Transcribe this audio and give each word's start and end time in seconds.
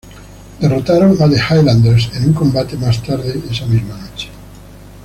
Derrotaron 0.59 1.13
a 1.21 1.27
The 1.29 1.37
Highlanders 1.39 2.09
en 2.15 2.25
un 2.29 2.33
combate 2.33 2.75
más 2.75 3.03
tarde 3.03 3.39
esa 3.51 3.67
misma 3.67 3.99
noche. 3.99 4.29